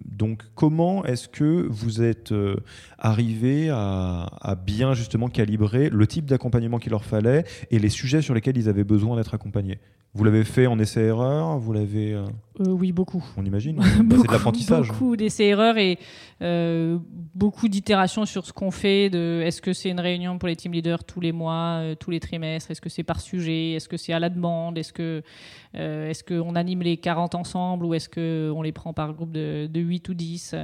[0.06, 2.58] donc comment est-ce que vous êtes euh,
[2.98, 8.34] arrivé à bien justement calibrer le type d'accompagnement qu'il leur fallait et les sujets sur
[8.34, 9.80] lesquels ils avaient besoin d'être accompagnés?
[10.18, 12.26] Vous l'avez fait en essai-erreur Vous l'avez euh,
[12.60, 13.24] Oui, beaucoup.
[13.38, 13.80] On imagine.
[13.84, 14.88] c'est de l'apprentissage.
[14.88, 16.00] Beaucoup d'essais-erreurs et
[17.36, 19.12] beaucoup d'itérations sur ce qu'on fait.
[19.12, 22.20] De est-ce que c'est une réunion pour les team leaders tous les mois, tous les
[22.20, 25.22] trimestres Est-ce que c'est par sujet Est-ce que c'est à la demande Est-ce que
[25.76, 29.80] est-ce qu'on anime les 40 ensemble ou est-ce qu'on les prend par groupe de, de
[29.80, 30.56] 8 ou 10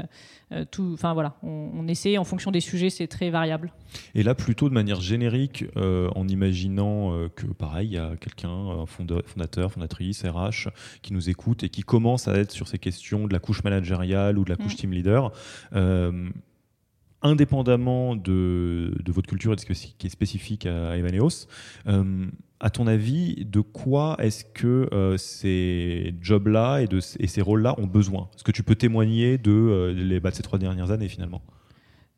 [0.71, 3.73] tout, Enfin voilà, on, on, essaie en fonction des sujets, c'est très variable.
[4.15, 8.85] Et là, plutôt de manière générique, en imaginant que pareil, il y a quelqu'un, un
[8.85, 10.69] fondateur, fondatrice, RH,
[11.01, 14.37] qui nous écoute et qui commence à être sur ces questions de la couche managériale
[14.37, 14.77] ou de la couche mm.
[14.77, 15.31] team leader.
[17.23, 21.47] Euh, indépendamment de, votre culture et de ce qui est spécifique à Evaneos,
[21.87, 22.25] euh,
[22.59, 28.29] à ton avis, de quoi est-ce que euh, ces jobs-là et, ces rôles-là ont besoin?
[28.35, 31.41] Est-ce que tu peux témoigner de, les, bah, de ces trois dernières années finalement?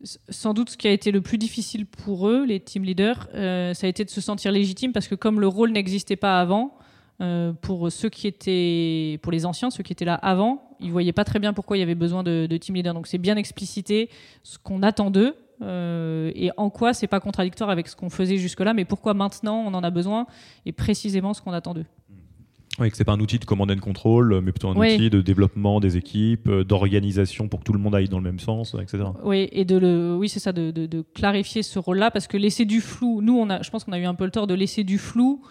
[0.03, 3.73] Sans doute ce qui a été le plus difficile pour eux, les team leaders, euh,
[3.73, 6.77] ça a été de se sentir légitime parce que comme le rôle n'existait pas avant,
[7.21, 11.13] euh, pour ceux qui étaient, pour les anciens, ceux qui étaient là avant, ils voyaient
[11.13, 12.93] pas très bien pourquoi il y avait besoin de, team leader.
[12.93, 14.09] Donc c'est bien explicité
[14.43, 18.37] ce qu'on attend d'eux euh, et en quoi c'est pas contradictoire avec ce qu'on faisait
[18.37, 20.27] jusque-là, mais pourquoi maintenant on en a besoin
[20.65, 21.85] et précisément ce qu'on attend d'eux.
[22.77, 25.21] Oui, que c'est pas un outil de command and control, mais plutôt un outil de
[25.21, 28.75] développement des équipes, euh, d'organisation pour que tout le monde aille dans le même sens,
[28.81, 29.05] etc.
[29.23, 32.65] Oui, et de le, oui, c'est ça, de, de, clarifier ce rôle-là, parce que laisser
[32.65, 34.53] du flou, nous, on a, je pense qu'on a eu un peu le tort de
[34.53, 35.41] laisser du flou.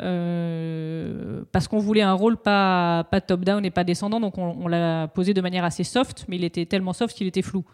[0.00, 5.08] Euh, parce qu'on voulait un rôle pas, pas top-down et pas descendant, donc on, l'a
[5.08, 7.64] posé de manière assez soft, mais il était tellement soft qu'il était flou.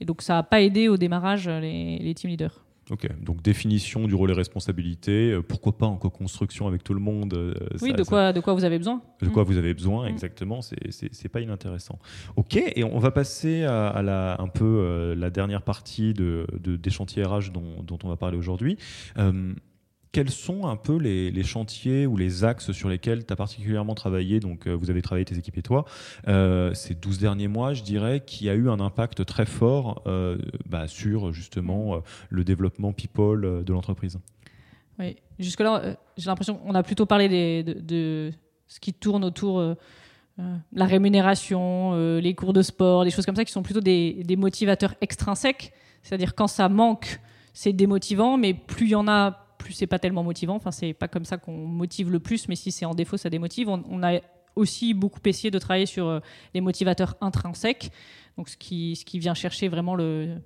[0.00, 2.64] Et donc ça n'a pas aidé au démarrage les, les team leaders.
[2.90, 7.00] Ok, donc définition du rôle et responsabilité, euh, pourquoi pas en co-construction avec tout le
[7.00, 9.46] monde euh, Oui, de, quoi, de quoi vous avez besoin De quoi mm.
[9.46, 10.08] vous avez besoin, mm.
[10.08, 11.98] exactement, c'est pas inintéressant.
[12.36, 16.90] Ok, et on va passer à, la, un peu euh, la dernière partie de, des
[16.90, 18.78] chantiers RH dont, dont on va parler aujourd'hui
[20.12, 24.40] quels sont un peu les, chantiers ou les axes sur lesquels tu as particulièrement travaillé
[24.40, 25.84] Donc, euh, vous avez travaillé tes équipes et toi
[26.26, 30.38] euh, ces 12 derniers mois, je dirais, qui a eu un impact très fort euh,
[30.66, 34.18] bah, sur justement le développement people de l'entreprise?
[34.98, 38.32] Oui, jusque-là, j'ai l'impression qu'on a plutôt parlé de,
[38.66, 39.62] ce qui tourne autour.
[40.72, 44.36] la rémunération, les cours de sport, des choses comme ça qui sont plutôt des, des
[44.36, 45.72] motivateurs extrinsèques.
[46.02, 47.20] C'est-à-dire quand ça manque,
[47.52, 50.54] c'est démotivant, mais plus il y en a, plus c'est pas tellement motivant.
[50.54, 53.28] Enfin, c'est pas comme ça qu'on motive le plus, mais si c'est en défaut, ça
[53.30, 53.68] démotive.
[53.68, 54.20] On, a
[54.56, 56.20] aussi beaucoup essayé de travailler sur euh,
[56.54, 57.92] les motivateurs intrinsèques,
[58.36, 60.36] donc ce qui, ce qui vient chercher vraiment le,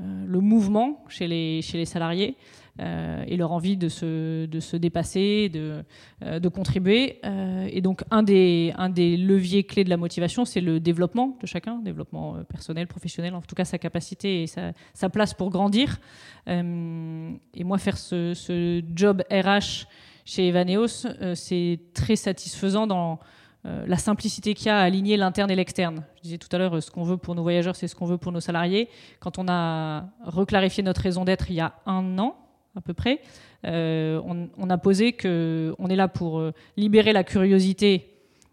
[0.00, 2.36] euh, le mouvement chez les, chez les salariés.
[2.80, 5.84] Euh, et leur envie de se, de se dépasser, de,
[6.24, 7.20] euh, de contribuer.
[7.24, 11.38] Euh, et donc, un des, un des leviers clés de la motivation, c'est le développement
[11.40, 15.50] de chacun, développement personnel, professionnel, en tout cas sa capacité et sa, sa place pour
[15.50, 16.00] grandir.
[16.48, 19.86] et moi, faire ce, ce job RH
[20.24, 23.20] chez Evaneos, c'est très satisfaisant dans
[23.64, 26.04] la simplicité qu'il y a à aligner l'interne et l'externe.
[26.16, 28.18] Je disais tout à l'heure, ce qu'on veut pour nos voyageurs, c'est ce qu'on veut
[28.18, 28.88] pour nos salariés.
[29.20, 32.36] Quand on a reclarifié notre raison d'être il y a un an,
[32.76, 33.20] à peu près,
[33.66, 34.20] euh,
[34.58, 38.10] on, a posé que on est là pour euh, libérer la curiosité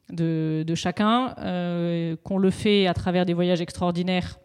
[0.09, 4.37] de, chacun, euh, qu'on le fait à travers des voyages extraordinaires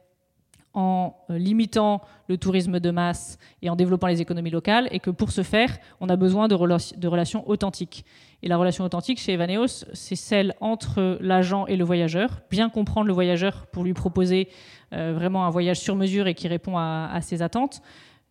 [0.75, 5.33] en limitant le tourisme de masse et en développant les économies locales, et que pour
[5.33, 8.05] ce faire, on a besoin de, relations authentiques.
[8.43, 13.07] Et la relation authentique chez Evaneos, c'est celle entre l'agent et le voyageur, bien comprendre
[13.07, 14.49] le voyageur pour lui proposer
[14.93, 17.81] vraiment un voyage sur mesure et qui répond à ses attentes,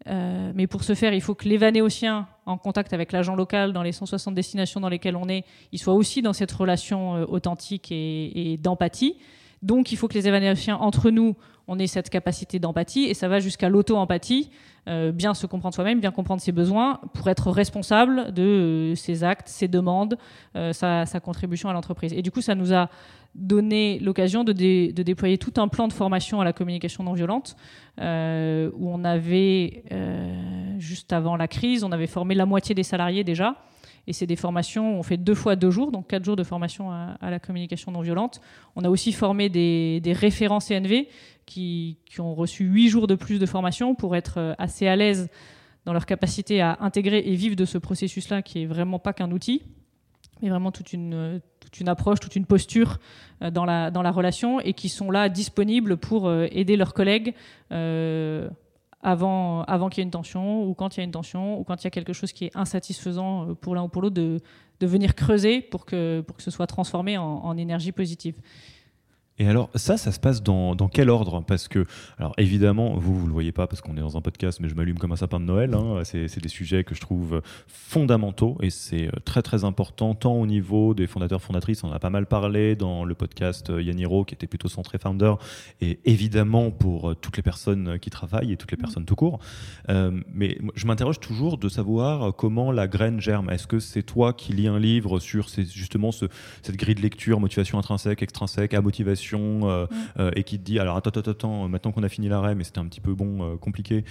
[0.07, 3.81] euh, mais pour ce faire, il faut que l'évanéotien, en contact avec l'agent local dans
[3.81, 7.91] les 160 destinations dans lesquelles on est, il soit aussi dans cette relation euh, authentique
[7.91, 9.17] et, d'empathie.
[9.61, 11.35] Donc, il faut que les évanéotiens, entre nous,
[11.67, 14.51] on ait cette capacité d'empathie, et ça va jusqu'à l'auto-empathie,
[14.87, 19.47] euh, bien se comprendre soi-même, bien comprendre ses besoins, pour être responsable de ses actes,
[19.47, 20.17] ses demandes,
[20.53, 22.13] sa, sa, contribution à l'entreprise.
[22.13, 22.89] Et du coup, ça nous a
[23.35, 27.55] donné l'occasion de, déployer tout un plan de formation à la communication non violente,
[27.99, 32.83] euh, où on avait, euh, juste avant la crise, on avait formé la moitié des
[32.83, 33.55] salariés déjà.
[34.07, 36.91] Et c'est des formations, on fait deux fois deux jours, donc quatre jours de formation
[36.91, 38.39] à, la communication non violente.
[38.75, 41.07] On a aussi formé des, référents CNV
[41.45, 45.29] qui, ont reçu huit jours de plus de formation pour être euh, assez à l'aise
[45.85, 49.31] dans leur capacité à intégrer et vivre de ce processus-là, qui est vraiment pas qu'un
[49.31, 49.61] outil,
[50.41, 51.41] mais vraiment toute une,
[51.85, 52.99] approche, toute une posture
[53.41, 57.33] euh, dans la, relation et qui sont là disponibles pour euh, aider leurs collègues
[59.05, 61.81] avant, qu'il y ait une tension ou quand il y a une tension ou quand
[61.81, 64.41] il y a quelque chose qui est insatisfaisant pour l'un ou pour l'autre de,
[64.81, 68.35] venir creuser pour que, pour que ce soit transformé en énergie positive.
[69.37, 71.43] Et alors, ça, ça se passe dans, dans quel ordre?
[71.45, 71.85] Parce que,
[72.17, 74.75] alors évidemment, vous, vous le voyez pas parce qu'on est dans un podcast, mais je
[74.75, 75.73] m'allume comme un sapin de Noël.
[75.73, 76.03] Hein.
[76.05, 80.45] C'est des sujets que je trouve fondamentaux et c'est euh, très très important, tant au
[80.45, 84.23] niveau des fondateurs, fondatrices, on en a pas mal parlé dans le podcast euh, Yaniro,
[84.23, 85.33] qui était plutôt centré founder,
[85.81, 89.39] et évidemment pour euh, toutes les personnes qui travaillent et toutes les personnes tout court.
[89.87, 93.49] mais je m'interroge toujours de savoir comment la graine germe.
[93.49, 96.25] Est-ce que c'est toi qui lis un livre sur justement ce,
[96.61, 99.87] cette grille de lecture, motivation intrinsèque, extrinsèque, à motivation euh,
[100.19, 102.63] euh, et qui te dit alors attends, attends, attends, maintenant qu'on a fini l'arrêt, mais
[102.63, 104.03] c'était un petit peu bon, euh, compliqué,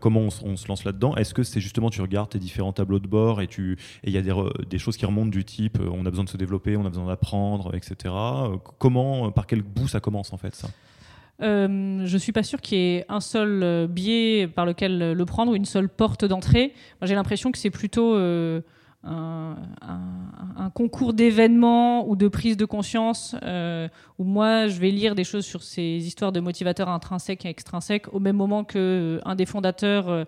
[0.00, 1.16] comment on, se lance là-dedans?
[1.16, 3.48] Est-ce que c'est justement tu regardes tes différents tableaux de bord et
[4.04, 4.34] il y a des,
[4.68, 7.06] des, choses qui remontent du type on a besoin de se développer, on a besoin
[7.06, 8.14] d'apprendre, etc.
[8.78, 10.68] Comment, par quel bout ça commence en fait ça?
[11.42, 15.52] Euh, je suis pas sûr qu'il y ait un seul biais par lequel le prendre
[15.52, 16.72] ou une seule porte d'entrée.
[17.02, 18.16] J'ai l'impression que c'est plutôt
[19.04, 23.88] un, concours d'événements ou de prise de conscience euh,
[24.18, 28.12] où moi je vais lire des choses sur ces histoires de motivateurs intrinsèques et extrinsèques
[28.14, 30.24] au même moment que euh, un des fondateurs euh,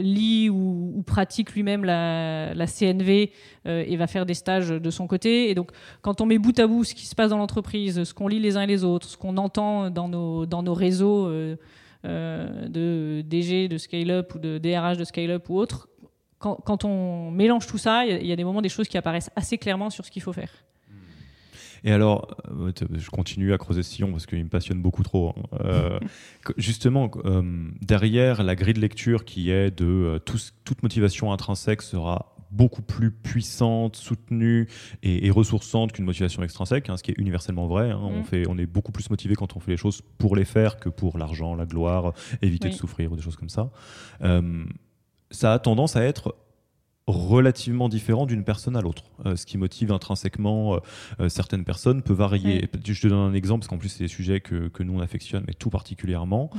[0.00, 3.32] lit ou, pratique lui-même la, CNV
[3.66, 5.50] et va faire des stages de son côté.
[5.50, 5.70] Et donc
[6.02, 8.40] quand on met bout à bout ce qui se passe dans l'entreprise, ce qu'on lit
[8.40, 11.30] les uns et les autres, ce qu'on entend dans nos, dans nos réseaux
[12.02, 15.89] de DG, de scale-up ou de DRH de scale-up ou autres,
[16.40, 19.58] quand, on mélange tout ça, il y, a des moments, des choses qui apparaissent assez
[19.58, 20.50] clairement sur ce qu'il faut faire.
[21.84, 25.30] Et alors, euh, je continue à creuser ce sillon parce qu'il me passionne beaucoup trop.
[25.30, 25.42] Hein.
[25.64, 26.00] Euh,
[26.56, 32.82] justement, euh, derrière la grille de lecture qui est de toute motivation intrinsèque sera beaucoup
[32.82, 34.66] plus puissante, soutenue
[35.02, 37.90] et, ressourçante qu'une motivation extrinsèque, hein, ce qui est universellement vrai.
[37.90, 38.00] Hein.
[38.02, 40.78] On, fait, on est beaucoup plus motivé quand on fait les choses pour les faire
[40.78, 43.70] que pour l'argent, la gloire, éviter de souffrir ou des choses comme ça
[45.30, 46.34] ça a tendance à être
[47.06, 49.04] relativement différent d'une personne à l'autre.
[49.26, 50.78] Euh, ce qui motive intrinsèquement euh,
[51.20, 52.68] euh, certaines personnes peut varier.
[52.84, 55.00] Je te donne un exemple, parce qu'en plus, c'est des sujets que, que, nous, on
[55.00, 56.50] affectionne, mais tout particulièrement.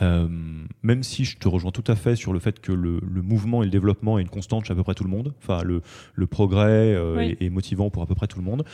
[0.00, 3.62] même si je te rejoins tout à fait sur le fait que le, le, mouvement
[3.62, 5.82] et le développement est une constante chez à peu près tout le monde, enfin, le,
[6.14, 6.96] le progrès
[7.40, 8.64] est, motivant pour à peu près tout le monde,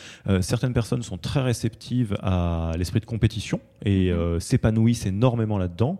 [0.40, 4.40] certaines personnes sont très réceptives à l'esprit de compétition et mhm.
[4.40, 5.98] s'épanouissent énormément là-dedans.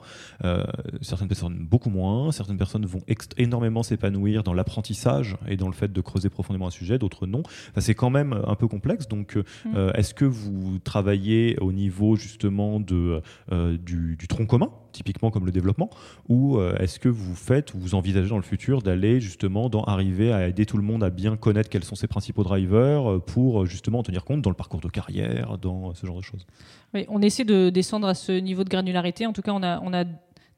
[1.00, 3.02] certaines personnes beaucoup moins, certaines personnes vont
[3.36, 5.11] énormément s'épanouir dans l'apprentissage
[5.48, 7.42] et dans le fait de creuser profondément un sujet, d'autres non.
[7.78, 9.08] c'est quand même un peu complexe.
[9.08, 9.76] Donc, euh, mm.
[9.76, 15.46] euh, est-ce que vous travaillez au niveau justement de, euh, du, tronc commun, typiquement comme
[15.46, 15.90] le développement,
[16.28, 20.48] ou est-ce que vous faites, vous envisagez dans le futur d'aller justement dans arriver à
[20.48, 24.02] aider tout le monde à bien connaître quels sont ses principaux drivers pour justement en
[24.02, 26.46] tenir compte dans le parcours de carrière, dans ce genre de choses?
[26.94, 29.26] Oui, on essaie de descendre à ce niveau de granularité.
[29.26, 30.04] En tout cas, on a, on a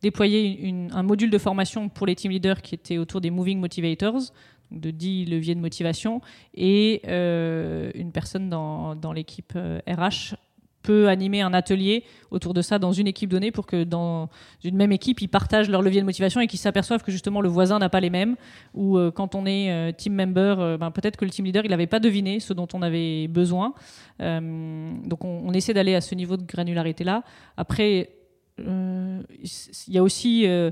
[0.05, 4.33] déployé un module de formation pour les team leaders qui était autour des Moving Motivators,
[4.71, 6.21] de 10 leviers de motivation,
[6.55, 10.37] et euh, une personne dans, dans l'équipe RH euh,
[10.83, 14.29] peut animer un atelier autour de ça dans une équipe donnée pour que dans
[14.63, 17.49] une même équipe, ils partagent leurs leviers de motivation et qu'ils s'aperçoivent que justement le
[17.49, 18.37] voisin n'a pas les mêmes.
[18.75, 21.87] Ou euh, quand on est team member, ben, peut-être que le team leader, il n'avait
[21.87, 23.73] pas deviné ce dont on avait besoin.
[24.21, 27.23] donc on, on essaie d'aller à ce niveau de granularité-là.
[27.57, 28.11] Après,
[28.59, 29.49] il
[29.89, 30.71] y a aussi euh,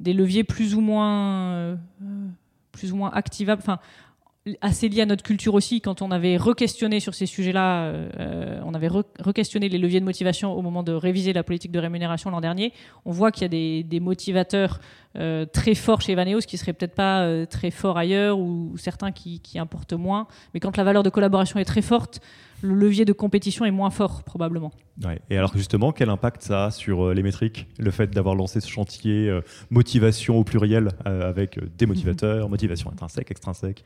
[0.00, 1.76] des leviers plus ou moins, euh,
[2.72, 3.62] plus ou moins activables.
[3.62, 3.78] Enfin,
[4.60, 5.80] assez lié à notre culture aussi.
[5.80, 7.94] Quand on avait re-questionné sur ces sujets-là,
[8.62, 12.28] on avait re-questionné les leviers de motivation au moment de réviser la politique de rémunération
[12.28, 12.74] l'an dernier.
[13.06, 14.80] On voit qu'il y a des, motivateurs
[15.14, 19.94] très forts chez Evaneos qui seraient peut-être pas très forts ailleurs ou, certains qui, importent
[19.94, 20.26] moins.
[20.52, 22.20] Mais quand la valeur de collaboration est très forte,
[22.64, 24.72] le levier de compétition est moins fort probablement.
[25.28, 28.60] Et alors justement, quel impact ça a sur euh, les métriques Le fait d'avoir lancé
[28.60, 33.84] ce chantier euh, motivation au pluriel euh, avec des motivateurs, motivation intrinsèque, extrinsèque?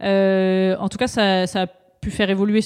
[0.00, 1.66] En tout cas, ça, ça a
[2.02, 2.60] pu faire évoluer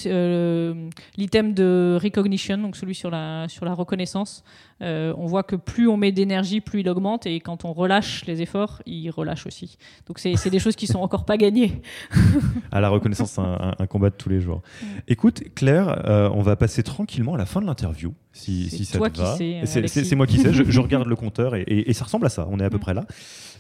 [1.17, 4.43] l'item de recognition, donc celui sur la, sur la reconnaissance.
[4.83, 8.25] Euh, on voit que plus on met d'énergie, plus il augmente, et quand on relâche
[8.25, 9.77] les efforts, il relâche aussi.
[10.07, 11.83] Donc c'est des choses qui sont encore pas gagnées.
[12.73, 14.63] à la reconnaissance, c'est un, combat de tous les jours.
[15.07, 18.99] Écoute, Claire, euh, on va passer tranquillement à la fin de l'interview, si, si ça
[18.99, 19.37] te va.
[19.67, 22.65] C'est moi qui sais, je, regarde le compteur, et, ça ressemble à ça, on est
[22.65, 22.81] à peu mm.
[22.81, 23.05] près là.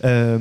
[0.04, 0.38] Euh,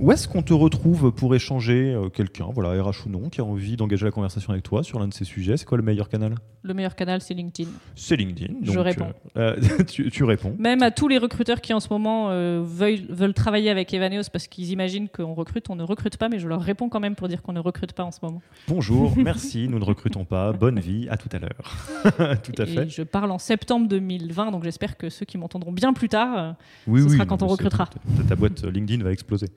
[0.00, 3.76] où est-ce qu'on te retrouve pour échanger quelqu'un, voilà, RH ou non, qui a envie
[3.76, 5.56] d'engager la conversation avec toi sur l'un de ces sujets?
[5.56, 6.34] C'est quoi le meilleur canal?
[6.62, 7.70] Le meilleur canal, c'est LinkedIn.
[7.94, 8.54] C'est LinkedIn.
[8.54, 9.12] Donc, je réponds.
[9.86, 10.56] tu, réponds.
[10.58, 14.48] Même à tous les recruteurs qui en ce moment euh, veulent, travailler avec Evaneos parce
[14.48, 17.28] qu'ils imaginent qu'on recrute, on ne recrute pas, mais je leur réponds quand même pour
[17.28, 18.42] dire qu'on ne recrute pas en ce moment.
[18.66, 22.40] Bonjour, merci, nous ne recrutons pas, bonne vie, à tout à l'heure.
[22.42, 22.88] tout à fait.
[22.88, 26.52] je parle en septembre 2020, donc j'espère que ceux qui m'entendront bien plus tard, euh,
[26.86, 27.88] oui, ce sera quand on recrutera.
[28.28, 29.48] Ta, boîte LinkedIn va exploser.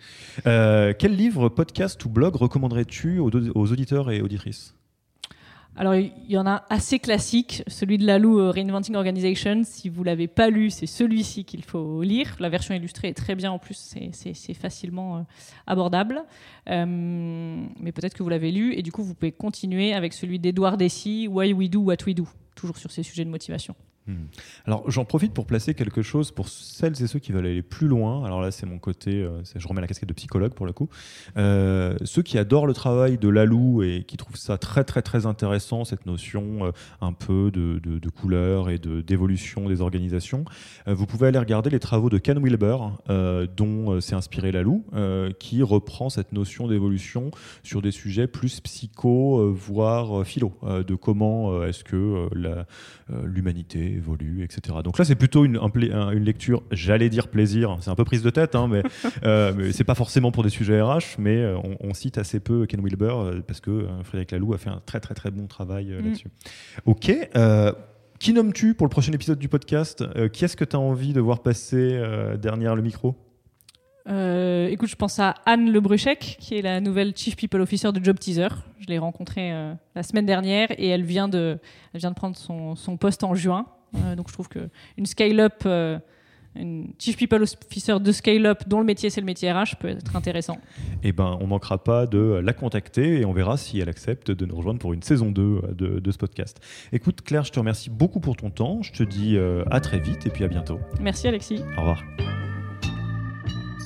[0.45, 4.75] Euh, quel livre, podcast ou blog recommanderais-tu aux, aux auditeurs et auditrices?
[5.79, 9.61] Alors, il y en a assez classique, celui de Lalou, euh, Reinventing Organization.
[9.63, 12.35] Si vous l'avez pas lu, c'est celui-ci qu'il faut lire.
[12.41, 15.21] La version illustrée est très bien en plus, c'est facilement euh,
[15.67, 16.23] abordable.
[16.69, 16.85] Euh,
[17.79, 20.75] mais peut-être que vous l'avez lu et du coup, vous pouvez continuer avec celui d'Edouard
[20.75, 22.27] Dessy, Why We Do What We Do,
[22.59, 23.75] toujours sur ces sujets de motivation.
[24.09, 24.25] Hmm.
[24.65, 27.87] Alors j'en profite pour placer quelque chose pour celles et ceux qui veulent aller plus
[27.87, 28.25] loin.
[28.25, 30.89] Alors là c'est mon côté, euh, je remets la casquette de psychologue pour le coup.
[31.37, 35.27] Euh, ceux qui adorent le travail de Lalou et qui trouvent ça très très très
[35.27, 40.43] intéressant, cette notion euh, un peu de, de, couleur et d'évolution des organisations,
[40.87, 42.77] vous pouvez aller regarder les travaux de Ken Wilber
[43.55, 44.83] dont s'est inspiré Lalou,
[45.39, 47.29] qui reprend cette notion d'évolution
[47.63, 52.27] sur des sujets plus psycho, voire philo, de comment est-ce que
[53.23, 54.77] l'humanité évolue, etc.
[54.83, 58.29] Donc là, c'est plutôt une, une lecture, j'allais dire plaisir, c'est un peu prise de
[58.29, 58.81] tête, hein, mais,
[59.23, 62.65] euh, mais c'est pas forcément pour des sujets RH, mais euh, on, cite assez peu
[62.65, 65.87] Ken Wilber euh, parce que Frédéric Laloux a fait un très très très bon travail
[65.87, 66.05] mm.
[66.05, 66.27] là-dessus.
[66.85, 67.13] Ok.
[68.19, 71.21] qui nommes-tu pour le prochain épisode du podcast Qui est-ce que tu as envie de
[71.21, 72.01] voir passer
[72.41, 73.15] derrière le micro?
[74.09, 78.03] Euh, écoute, je pense à Anne Lebruchec, qui est la nouvelle Chief People Officer de
[78.03, 78.47] Job Teaser.
[78.79, 81.59] Je l'ai rencontrée euh, la semaine dernière et elle vient de,
[81.93, 83.67] elle vient de prendre son, son poste en juin.
[83.95, 85.65] Euh, donc je trouve qu'une scale-up,
[86.55, 90.15] une Chief People Officer de scale-up dont le métier c'est le métier RH peut être
[90.15, 90.57] intéressant.
[91.03, 94.45] Eh ben, on manquera pas de la contacter et on verra si elle accepte de
[94.45, 96.59] nous rejoindre pour une saison 2 de, de ce podcast.
[96.91, 98.81] Écoute Claire, je te remercie beaucoup pour ton temps.
[98.81, 99.37] Je te dis
[99.69, 100.79] à très vite et puis à bientôt.
[100.99, 101.61] Merci Alexis.
[101.77, 102.03] Au revoir.